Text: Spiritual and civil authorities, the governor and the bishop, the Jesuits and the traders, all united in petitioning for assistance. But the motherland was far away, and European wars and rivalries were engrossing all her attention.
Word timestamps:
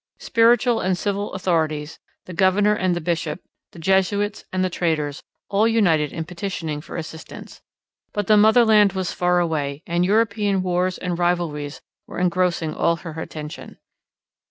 Spiritual 0.17 0.79
and 0.79 0.97
civil 0.97 1.31
authorities, 1.35 1.99
the 2.25 2.33
governor 2.33 2.73
and 2.73 2.95
the 2.95 2.99
bishop, 3.01 3.39
the 3.71 3.77
Jesuits 3.77 4.45
and 4.51 4.65
the 4.65 4.69
traders, 4.71 5.21
all 5.47 5.67
united 5.67 6.11
in 6.11 6.25
petitioning 6.25 6.81
for 6.81 6.97
assistance. 6.97 7.61
But 8.11 8.25
the 8.25 8.35
motherland 8.35 8.93
was 8.93 9.13
far 9.13 9.37
away, 9.39 9.83
and 9.85 10.03
European 10.03 10.63
wars 10.63 10.97
and 10.97 11.19
rivalries 11.19 11.81
were 12.07 12.17
engrossing 12.17 12.73
all 12.73 12.95
her 12.95 13.11
attention. 13.11 13.77